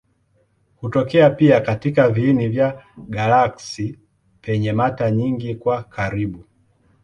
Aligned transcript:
Hutokea 0.75 1.29
pia 1.29 1.61
katika 1.61 2.09
viini 2.09 2.49
vya 2.49 2.83
galaksi 2.97 3.99
penye 4.41 4.73
mata 4.73 5.11
nyingi 5.11 5.55
kwa 5.55 5.83
karibu. 5.83 6.45